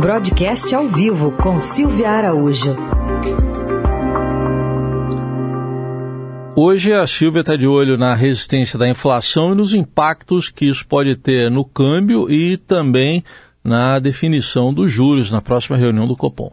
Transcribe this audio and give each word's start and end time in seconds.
Broadcast 0.00 0.72
ao 0.76 0.86
vivo 0.86 1.32
com 1.32 1.58
Silvia 1.58 2.10
Araújo. 2.10 2.76
Hoje 6.54 6.92
a 6.92 7.04
Silvia 7.04 7.40
está 7.40 7.56
de 7.56 7.66
olho 7.66 7.98
na 7.98 8.14
resistência 8.14 8.78
da 8.78 8.88
inflação 8.88 9.50
e 9.50 9.56
nos 9.56 9.74
impactos 9.74 10.50
que 10.50 10.66
isso 10.66 10.86
pode 10.86 11.16
ter 11.16 11.50
no 11.50 11.64
câmbio 11.64 12.30
e 12.30 12.56
também 12.56 13.24
na 13.64 13.98
definição 13.98 14.72
dos 14.72 14.88
juros 14.88 15.32
na 15.32 15.42
próxima 15.42 15.76
reunião 15.76 16.06
do 16.06 16.16
Copom. 16.16 16.52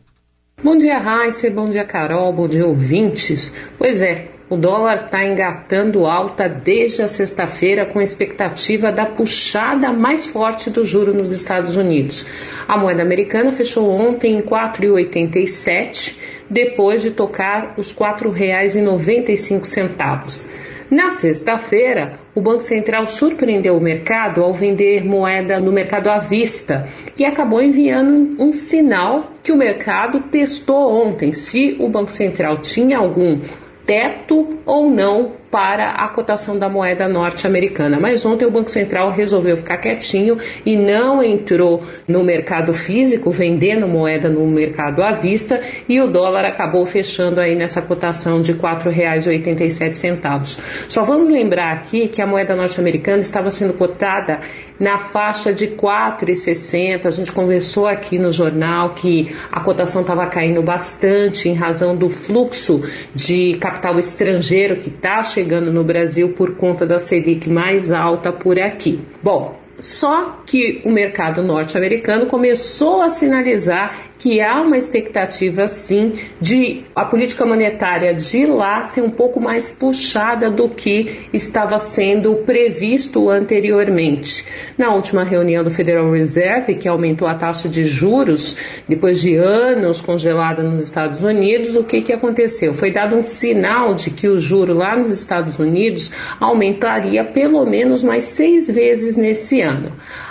Bom 0.63 0.77
dia, 0.77 0.97
Raíssa, 0.97 1.49
bom 1.49 1.69
dia, 1.69 1.83
Carol, 1.83 2.31
bom 2.31 2.47
dia, 2.47 2.65
ouvintes. 2.65 3.53
Pois 3.77 4.01
é, 4.01 4.27
o 4.49 4.55
dólar 4.55 5.03
está 5.05 5.25
engatando 5.25 6.07
alta 6.07 6.47
desde 6.47 7.01
a 7.01 7.09
sexta-feira 7.09 7.85
com 7.85 8.01
expectativa 8.01 8.89
da 8.89 9.05
puxada 9.05 9.91
mais 9.91 10.25
forte 10.25 10.70
do 10.70 10.85
juro 10.85 11.13
nos 11.13 11.33
Estados 11.33 11.75
Unidos. 11.75 12.25
A 12.67 12.77
moeda 12.77 13.03
americana 13.03 13.52
fechou 13.52 13.89
ontem 13.89 14.38
em 14.38 14.39
4,87, 14.39 16.20
depois 16.49 17.02
de 17.02 17.11
tocar 17.11 17.73
os 17.77 17.91
R$ 17.91 17.97
4,95. 17.97 20.47
Na 20.89 21.11
sexta-feira, 21.11 22.13
o 22.33 22.39
Banco 22.39 22.61
Central 22.61 23.05
surpreendeu 23.08 23.75
o 23.75 23.81
mercado 23.81 24.41
ao 24.44 24.53
vender 24.53 25.03
moeda 25.03 25.59
no 25.59 25.72
mercado 25.72 26.09
à 26.09 26.19
vista 26.19 26.88
e 27.17 27.25
acabou 27.25 27.61
enviando 27.61 28.35
um 28.41 28.51
sinal 28.51 29.31
que 29.43 29.51
o 29.51 29.57
mercado 29.57 30.21
testou 30.21 30.91
ontem 30.91 31.33
se 31.33 31.75
o 31.79 31.88
Banco 31.88 32.11
Central 32.11 32.57
tinha 32.57 32.97
algum 32.97 33.39
teto 33.85 34.57
ou 34.65 34.89
não 34.89 35.31
para 35.55 35.91
a 35.91 36.09
cotação 36.09 36.59
da 36.59 36.68
moeda 36.68 37.08
norte-americana. 37.08 37.98
Mas 37.98 38.26
ontem 38.26 38.44
o 38.44 38.52
Banco 38.52 38.70
Central 38.70 39.09
resolveu 39.09 39.55
ficar 39.55 39.78
quietinho 39.78 40.38
e 40.66 40.76
não 40.76 41.23
entrou 41.23 41.81
no 42.05 42.26
mercado 42.26 42.73
físico, 42.73 43.31
vendendo 43.31 43.88
moeda 43.88 44.28
no 44.28 44.45
mercado 44.48 45.02
à 45.02 45.12
vista, 45.12 45.62
e 45.88 46.02
o 46.02 46.08
dólar 46.08 46.44
acabou 46.44 46.86
fechando 46.86 47.39
aí 47.39 47.56
nessa 47.56 47.81
cotação 47.81 48.42
de 48.42 48.52
R$ 48.52 48.59
4,87. 48.59 50.59
Só 50.89 51.03
vamos 51.03 51.30
lembrar 51.30 51.72
aqui 51.72 52.09
que 52.09 52.22
a 52.22 52.28
moeda 52.28 52.53
norte-americana 52.53 53.19
estava 53.19 53.50
sendo 53.50 53.75
cotada 53.75 54.42
na 54.78 54.97
faixa 54.97 55.53
de 55.53 55.67
4,60. 55.67 57.06
A 57.06 57.12
gente 57.12 57.31
conversou 57.31 57.88
aqui 57.88 58.19
no 58.19 58.30
jornal 58.30 58.90
que 58.90 59.34
a 59.50 59.62
cotação 59.62 60.02
estava 60.02 60.28
caindo 60.28 60.62
bastante 60.62 61.47
em 61.47 61.53
razão 61.53 61.95
do 61.95 62.09
fluxo 62.09 62.84
de 63.16 63.53
capital 63.53 63.97
estrangeiro 63.97 64.75
que 64.75 64.90
está 64.90 65.23
chegando 65.23 65.44
chegando 65.45 65.71
no 65.71 65.83
Brasil 65.83 66.29
por 66.29 66.55
conta 66.55 66.88
da 66.88 66.97
Selic 66.97 67.47
mais 67.47 67.91
alta 67.91 68.31
por 68.31 68.59
aqui. 68.59 68.99
Bom, 69.21 69.55
só 69.80 70.42
que 70.45 70.81
o 70.86 70.90
mercado 70.90 71.44
norte-americano 71.44 72.28
começou 72.28 73.02
a 73.02 73.09
sinalizar 73.09 73.94
que 74.18 74.42
há 74.42 74.62
uma 74.62 74.78
expectativa 74.78 75.68
sim 75.68 76.14
de 76.42 76.84
a 76.95 77.06
política 77.06 77.45
monetária 77.45 78.14
de 78.14 78.46
lá 78.46 78.84
ser 78.86 79.02
um 79.02 79.09
pouco 79.09 79.40
mais 79.40 79.72
puxada 79.72 80.50
do 80.50 80.68
que 80.70 81.28
estava 81.31 81.78
sendo 81.78 82.36
previsto 82.38 83.30
anteriormente. 83.30 84.46
Na 84.78 84.94
última 84.96 85.23
reunião 85.23 85.64
do 85.64 85.70
Federal 85.70 86.09
Reserve, 86.12 86.73
que 86.73 86.88
aumentou 86.88 87.28
a 87.28 87.36
taxa 87.36 87.70
de 87.70 87.86
juros 87.86 88.58
depois 88.88 89.22
de 89.22 89.36
anos 89.36 90.02
congelada 90.02 90.64
nos 90.64 90.86
Estados 90.86 91.22
Unidos, 91.22 91.76
o 91.76 91.84
que, 91.84 92.02
que 92.02 92.14
aconteceu? 92.14 92.73
Foi 92.73 92.92
dado 92.92 93.16
um 93.16 93.23
sinal 93.23 93.94
de 93.94 94.09
que 94.09 94.28
o 94.28 94.40
juro 94.40 94.73
lá 94.73 94.98
nos 94.98 95.12
Estados 95.12 95.59
Unidos 95.59 96.12
aumentaria 96.40 97.23
pelo 97.23 97.66
menos 97.66 98.02
mais 98.02 98.23
seis 98.23 98.68
vezes 98.68 99.18
nesse 99.18 99.62
ano. 99.62 99.64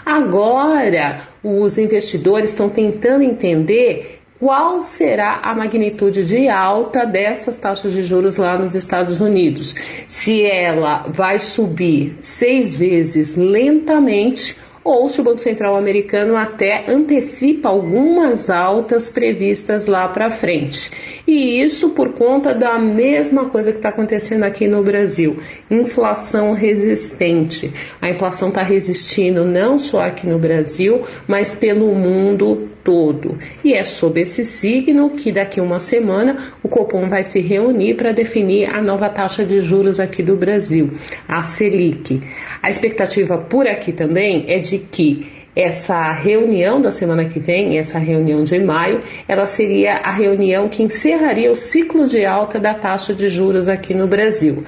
Agora, 0.05 1.23
os 1.43 1.79
investidores 1.79 2.51
estão 2.51 2.69
tentando 2.69 3.23
entender 3.23 4.21
qual 4.39 4.83
será 4.83 5.41
a 5.43 5.55
magnitude 5.55 6.25
de 6.25 6.49
alta 6.49 7.07
dessas 7.07 7.57
taxas 7.57 7.93
de 7.93 8.03
juros 8.03 8.37
lá 8.37 8.59
nos 8.59 8.75
Estados 8.75 9.21
Unidos. 9.21 9.75
Se 10.07 10.45
ela 10.45 11.05
vai 11.09 11.39
subir 11.39 12.17
seis 12.21 12.77
vezes 12.77 13.37
lentamente 13.37 14.57
ou 14.85 15.09
se 15.09 15.21
o 15.21 15.25
Banco 15.25 15.39
Central 15.39 15.75
americano 15.77 16.37
até 16.37 16.85
antecipa 16.87 17.71
algumas 17.71 18.51
altas 18.51 19.09
previstas 19.09 19.87
lá 19.87 20.07
para 20.09 20.31
frente. 20.31 20.91
E 21.27 21.63
isso 21.63 21.91
por 21.91 22.13
conta 22.13 22.55
da 22.55 22.79
mesma 22.79 23.47
coisa 23.47 23.73
que 23.73 23.79
está 23.79 23.89
acontecendo 23.89 24.45
aqui 24.45 24.69
no 24.69 24.83
Brasil: 24.83 25.39
inflação 25.71 26.53
resistente. 26.53 27.73
A 28.01 28.11
inflação 28.11 28.49
está 28.49 28.63
resistindo 28.63 29.45
não 29.45 29.79
só 29.79 30.03
aqui 30.05 30.27
no 30.27 30.39
Brasil, 30.39 31.03
mas 31.27 31.55
pelo 31.55 31.95
mundo 31.95 32.69
todo. 32.85 33.39
E 33.65 33.73
é 33.73 33.83
sob 33.83 34.21
esse 34.21 34.45
signo 34.45 35.09
que 35.09 35.33
daqui 35.33 35.61
uma 35.61 35.81
semana 35.81 36.37
o 36.63 36.69
Copom 36.69 37.09
vai 37.09 37.25
se 37.25 37.41
reunir 37.41 37.95
para 37.95 38.13
definir 38.13 38.69
a 38.69 38.83
nova 38.83 39.09
taxa 39.09 39.45
de 39.45 39.61
juros 39.63 39.99
aqui 39.99 40.23
do 40.23 40.37
Brasil, 40.37 40.93
a 41.27 41.43
Selic. 41.43 42.23
A 42.63 42.69
expectativa 42.69 43.39
por 43.39 43.67
aqui 43.67 43.91
também 43.91 44.45
é 44.49 44.59
de 44.59 44.74
que 44.79 45.45
essa 45.57 46.11
reunião 46.11 46.81
da 46.81 46.91
semana 46.91 47.25
que 47.27 47.39
vem, 47.39 47.79
essa 47.79 47.99
reunião 47.99 48.43
de 48.43 48.59
maio, 48.59 49.01
ela 49.29 49.47
seria 49.47 49.99
a 49.99 50.11
reunião 50.11 50.69
que 50.69 50.83
encerraria 50.83 51.51
o 51.51 51.57
ciclo 51.57 52.07
de 52.09 52.25
alta 52.25 52.59
da 52.59 52.75
taxa 52.75 53.15
de 53.15 53.29
juros 53.29 53.69
aqui 53.69 53.95
no 53.95 54.07
Brasil. 54.07 54.65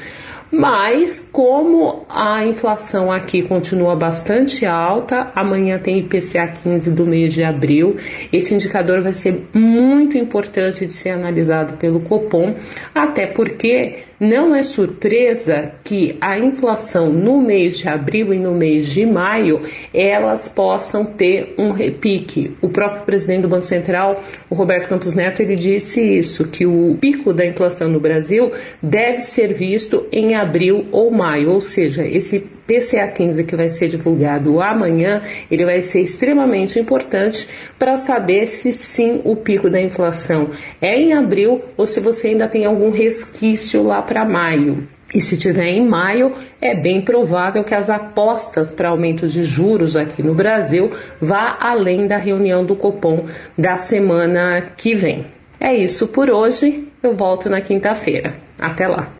Mas, 0.58 1.20
como 1.20 2.06
a 2.08 2.46
inflação 2.46 3.12
aqui 3.12 3.42
continua 3.42 3.94
bastante 3.94 4.64
alta, 4.64 5.30
amanhã 5.34 5.78
tem 5.78 5.98
IPCA 5.98 6.46
15 6.46 6.92
do 6.92 7.04
mês 7.04 7.34
de 7.34 7.44
abril. 7.44 7.96
Esse 8.32 8.54
indicador 8.54 9.02
vai 9.02 9.12
ser 9.12 9.48
muito 9.52 10.16
importante 10.16 10.86
de 10.86 10.94
ser 10.94 11.10
analisado 11.10 11.74
pelo 11.74 12.00
Copom, 12.00 12.54
até 12.94 13.26
porque 13.26 13.96
não 14.18 14.54
é 14.54 14.62
surpresa 14.62 15.72
que 15.84 16.16
a 16.22 16.38
inflação 16.38 17.10
no 17.10 17.38
mês 17.38 17.76
de 17.76 17.86
abril 17.86 18.32
e 18.32 18.38
no 18.38 18.54
mês 18.54 18.86
de 18.86 19.04
maio 19.04 19.60
elas 19.92 20.48
possam 20.48 21.04
ter 21.04 21.54
um 21.58 21.70
repique. 21.70 22.56
O 22.62 22.70
próprio 22.70 23.02
presidente 23.04 23.42
do 23.42 23.48
Banco 23.48 23.66
Central, 23.66 24.22
o 24.48 24.54
Roberto 24.54 24.88
Campos 24.88 25.12
Neto, 25.12 25.42
ele 25.42 25.54
disse 25.54 26.00
isso, 26.00 26.48
que 26.48 26.64
o 26.64 26.96
pico 26.98 27.34
da 27.34 27.44
inflação 27.44 27.90
no 27.90 28.00
Brasil 28.00 28.50
deve 28.82 29.18
ser 29.18 29.52
visto 29.52 30.06
em 30.10 30.34
abril 30.34 30.45
ou 30.92 31.10
maio, 31.10 31.50
ou 31.50 31.60
seja, 31.60 32.06
esse 32.06 32.40
PCA 32.66 33.06
15 33.06 33.44
que 33.44 33.56
vai 33.56 33.70
ser 33.70 33.88
divulgado 33.88 34.60
amanhã, 34.60 35.22
ele 35.50 35.64
vai 35.64 35.80
ser 35.82 36.00
extremamente 36.00 36.78
importante 36.78 37.48
para 37.78 37.96
saber 37.96 38.46
se 38.46 38.72
sim 38.72 39.20
o 39.24 39.36
pico 39.36 39.70
da 39.70 39.80
inflação 39.80 40.50
é 40.80 40.98
em 40.98 41.12
abril 41.12 41.62
ou 41.76 41.86
se 41.86 42.00
você 42.00 42.28
ainda 42.28 42.48
tem 42.48 42.64
algum 42.64 42.90
resquício 42.90 43.82
lá 43.82 44.02
para 44.02 44.24
maio. 44.24 44.88
E 45.14 45.20
se 45.20 45.36
tiver 45.36 45.68
em 45.68 45.86
maio, 45.86 46.32
é 46.60 46.74
bem 46.74 47.00
provável 47.00 47.62
que 47.62 47.74
as 47.74 47.88
apostas 47.88 48.72
para 48.72 48.88
aumento 48.88 49.28
de 49.28 49.44
juros 49.44 49.96
aqui 49.96 50.22
no 50.22 50.34
Brasil 50.34 50.90
vá 51.20 51.56
além 51.60 52.08
da 52.08 52.16
reunião 52.16 52.64
do 52.64 52.74
Copom 52.74 53.24
da 53.56 53.76
semana 53.76 54.72
que 54.76 54.94
vem. 54.94 55.26
É 55.60 55.74
isso 55.74 56.08
por 56.08 56.30
hoje. 56.30 56.88
Eu 57.02 57.14
volto 57.14 57.48
na 57.48 57.60
quinta-feira. 57.60 58.34
Até 58.58 58.88
lá. 58.88 59.15